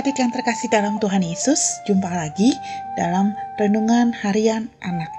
[0.00, 2.56] Adik-adik yang terkasih dalam Tuhan Yesus, jumpa lagi
[2.96, 5.12] dalam Renungan Harian Anak.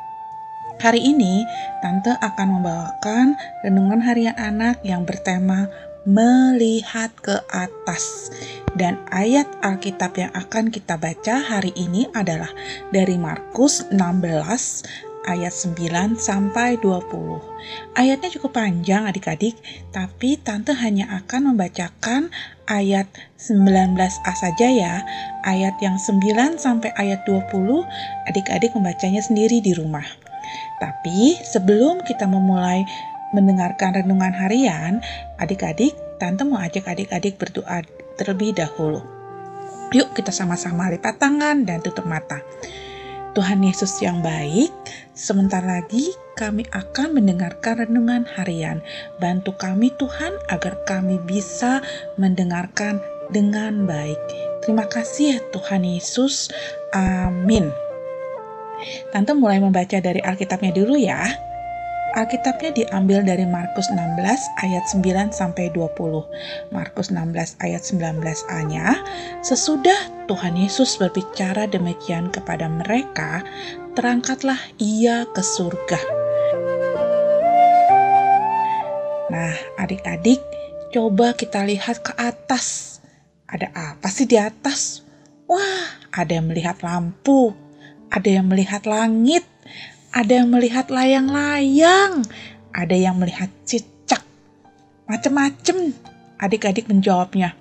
[0.82, 1.46] Hari ini,
[1.86, 5.70] Tante akan membawakan Renungan Harian Anak yang bertema
[6.10, 8.34] Melihat ke Atas.
[8.74, 12.50] Dan ayat Alkitab yang akan kita baca hari ini adalah
[12.90, 14.02] dari Markus 16
[15.30, 17.38] ayat 9 sampai 20.
[17.94, 19.54] Ayatnya cukup panjang adik-adik,
[19.94, 22.34] tapi tante hanya akan membacakan
[22.72, 25.04] ayat 19a saja ya.
[25.44, 27.52] Ayat yang 9 sampai ayat 20,
[28.32, 30.08] adik-adik membacanya sendiri di rumah.
[30.80, 32.88] Tapi sebelum kita memulai
[33.36, 35.04] mendengarkan renungan harian,
[35.36, 37.84] adik-adik, tante mau ajak adik-adik berdoa
[38.16, 39.04] terlebih dahulu.
[39.92, 42.40] Yuk kita sama-sama lipat tangan dan tutup mata.
[43.32, 44.68] Tuhan Yesus yang baik,
[45.16, 48.84] sebentar lagi kami akan mendengarkan renungan harian.
[49.24, 51.80] Bantu kami Tuhan agar kami bisa
[52.20, 53.00] mendengarkan
[53.32, 54.20] dengan baik.
[54.68, 56.52] Terima kasih ya Tuhan Yesus.
[56.92, 57.72] Amin.
[59.16, 61.51] Tante mulai membaca dari Alkitabnya dulu ya.
[62.12, 64.20] Alkitabnya diambil dari Markus 16
[64.60, 66.76] ayat 9 sampai 20.
[66.76, 69.00] Markus 16 ayat 19a-nya,
[69.40, 73.48] sesudah Tuhan Yesus berbicara demikian kepada mereka,
[73.96, 76.02] terangkatlah ia ke surga.
[79.32, 80.44] Nah, adik-adik,
[80.92, 83.00] coba kita lihat ke atas.
[83.48, 85.08] Ada apa sih di atas?
[85.48, 87.56] Wah, ada yang melihat lampu,
[88.12, 89.48] ada yang melihat langit,
[90.12, 92.28] ada yang melihat layang-layang,
[92.76, 94.24] ada yang melihat cicak,
[95.08, 95.96] macem-macem.
[96.42, 97.54] Adik-adik menjawabnya.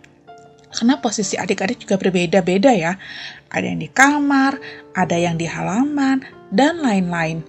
[0.70, 2.97] Karena posisi adik-adik juga berbeda-beda ya.
[3.51, 4.57] Ada yang di kamar,
[4.97, 7.45] ada yang di halaman, dan lain-lain.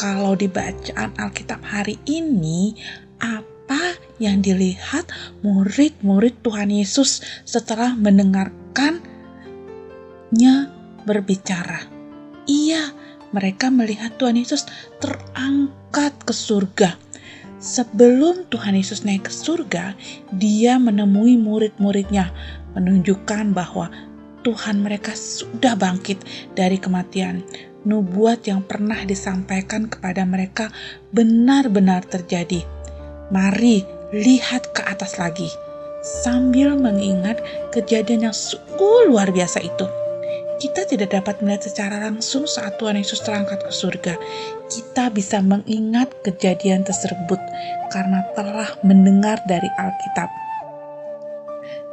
[0.00, 2.72] Kalau di bacaan Alkitab hari ini,
[3.20, 5.12] apa yang dilihat
[5.44, 10.72] murid-murid Tuhan Yesus setelah mendengarkannya
[11.04, 11.84] berbicara?
[12.48, 12.96] Iya,
[13.30, 14.66] mereka melihat Tuhan Yesus
[14.98, 16.98] terangkat ke surga.
[17.60, 19.92] Sebelum Tuhan Yesus naik ke surga,
[20.32, 22.32] dia menemui murid-muridnya,
[22.72, 23.92] menunjukkan bahwa
[24.40, 26.24] Tuhan mereka sudah bangkit
[26.56, 27.44] dari kematian.
[27.84, 30.72] Nubuat yang pernah disampaikan kepada mereka
[31.12, 32.64] benar-benar terjadi.
[33.28, 33.84] Mari
[34.16, 35.48] lihat ke atas lagi,
[36.24, 37.40] sambil mengingat
[37.76, 40.09] kejadian yang sungguh luar biasa itu
[40.60, 44.14] kita tidak dapat melihat secara langsung saat Tuhan Yesus terangkat ke surga.
[44.68, 47.40] Kita bisa mengingat kejadian tersebut
[47.88, 50.28] karena telah mendengar dari Alkitab.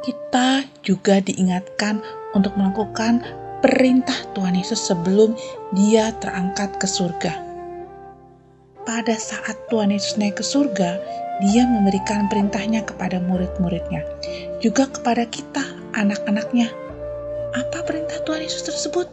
[0.04, 2.04] Kita juga diingatkan
[2.36, 3.24] untuk melakukan
[3.64, 5.32] perintah Tuhan Yesus sebelum
[5.72, 7.32] Dia terangkat ke surga.
[8.84, 11.00] Pada saat Tuhan Yesus naik ke surga,
[11.40, 14.04] Dia memberikan perintahnya kepada murid-muridnya,
[14.60, 15.64] juga kepada kita,
[15.96, 16.68] anak-anaknya
[17.58, 19.10] apa perintah Tuhan Yesus tersebut?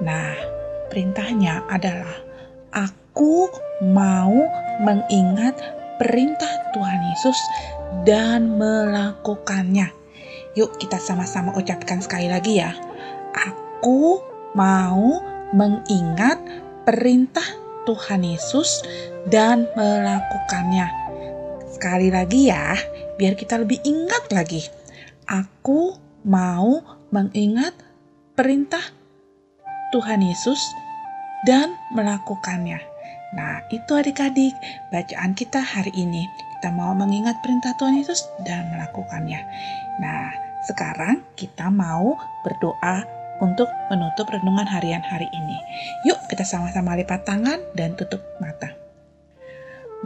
[0.00, 0.34] Nah,
[0.88, 2.14] perintahnya adalah
[2.70, 3.50] aku
[3.82, 4.34] mau
[4.80, 5.58] mengingat
[5.98, 7.38] perintah Tuhan Yesus
[8.06, 9.90] dan melakukannya.
[10.54, 12.72] Yuk kita sama-sama ucapkan sekali lagi ya.
[13.34, 14.22] Aku
[14.54, 15.20] mau
[15.54, 16.38] mengingat
[16.86, 17.44] perintah
[17.84, 18.82] Tuhan Yesus
[19.28, 20.88] dan melakukannya.
[21.70, 22.76] Sekali lagi ya,
[23.18, 24.66] biar kita lebih ingat lagi.
[25.30, 25.96] Aku
[26.26, 27.74] mau mengingat
[28.38, 28.82] perintah
[29.90, 30.62] Tuhan Yesus
[31.42, 32.78] dan melakukannya.
[33.34, 34.54] Nah, itu adik-adik
[34.94, 36.26] bacaan kita hari ini.
[36.58, 39.42] Kita mau mengingat perintah Tuhan Yesus dan melakukannya.
[40.02, 40.30] Nah,
[40.66, 42.14] sekarang kita mau
[42.46, 43.02] berdoa
[43.42, 45.58] untuk menutup renungan harian hari ini.
[46.06, 48.70] Yuk, kita sama-sama lipat tangan dan tutup mata.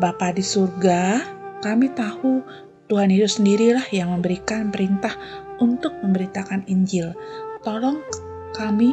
[0.00, 1.20] Bapa di surga,
[1.60, 2.40] kami tahu
[2.88, 5.16] Tuhan Yesus sendirilah yang memberikan perintah
[5.56, 7.16] untuk memberitakan Injil.
[7.64, 8.04] Tolong
[8.52, 8.92] kami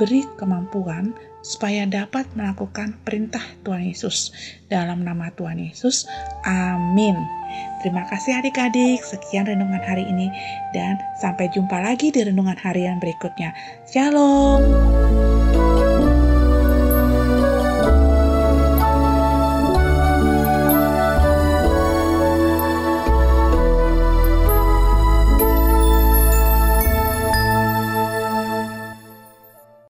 [0.00, 1.12] beri kemampuan
[1.44, 4.32] supaya dapat melakukan perintah Tuhan Yesus.
[4.68, 6.08] Dalam nama Tuhan Yesus,
[6.48, 7.16] amin.
[7.84, 10.32] Terima kasih adik-adik, sekian renungan hari ini
[10.72, 13.52] dan sampai jumpa lagi di renungan harian berikutnya.
[13.88, 15.19] Shalom.